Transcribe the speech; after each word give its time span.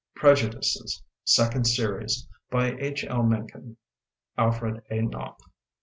Prejudices. 0.15 1.03
Second 1.25 1.65
Series. 1.67 2.27
Bj 2.51 2.75
H. 2.81 3.03
L. 3.07 3.21
Menck 3.21 3.53
en. 3.53 3.77
Alfred 4.35 4.81
A. 4.89 5.01
Knopf. 5.03 5.37